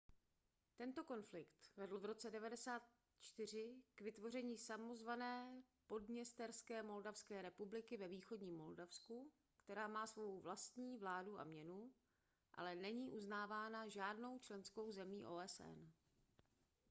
tento 0.79 1.01
konflikt 1.03 1.67
vedl 1.79 1.97
v 1.99 2.05
roce 2.05 2.31
1994 2.31 3.75
k 3.95 4.01
vytvoření 4.01 4.57
samozvané 4.57 5.63
podněsterské 5.87 6.83
moldavské 6.83 7.41
republiky 7.41 7.97
ve 7.97 8.07
východním 8.07 8.57
moldavsku 8.57 9.31
která 9.63 9.87
má 9.87 10.07
svou 10.07 10.39
vlastní 10.41 10.97
vládu 10.97 11.39
a 11.39 11.43
měnu 11.43 11.91
ale 12.53 12.75
není 12.75 13.11
uznávána 13.11 13.87
žádnou 13.87 14.39
členskou 14.39 14.91
zemí 14.91 15.25
osn 15.25 15.91